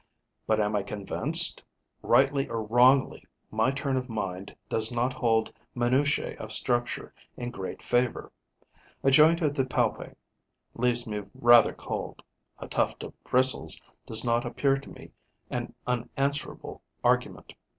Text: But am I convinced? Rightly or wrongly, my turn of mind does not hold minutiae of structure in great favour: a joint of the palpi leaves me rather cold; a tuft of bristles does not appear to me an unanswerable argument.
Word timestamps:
But 0.47 0.59
am 0.59 0.75
I 0.75 0.81
convinced? 0.81 1.61
Rightly 2.01 2.49
or 2.49 2.63
wrongly, 2.63 3.27
my 3.51 3.69
turn 3.69 3.97
of 3.97 4.09
mind 4.09 4.55
does 4.67 4.91
not 4.91 5.13
hold 5.13 5.53
minutiae 5.75 6.35
of 6.39 6.51
structure 6.51 7.13
in 7.37 7.51
great 7.51 7.83
favour: 7.83 8.31
a 9.03 9.11
joint 9.11 9.41
of 9.43 9.53
the 9.53 9.63
palpi 9.63 10.15
leaves 10.73 11.05
me 11.05 11.21
rather 11.35 11.73
cold; 11.75 12.23
a 12.57 12.67
tuft 12.67 13.03
of 13.03 13.13
bristles 13.23 13.79
does 14.07 14.23
not 14.25 14.43
appear 14.43 14.79
to 14.79 14.89
me 14.89 15.11
an 15.51 15.75
unanswerable 15.85 16.81
argument. 17.03 17.53